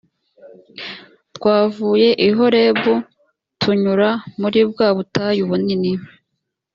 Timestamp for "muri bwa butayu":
4.41-5.41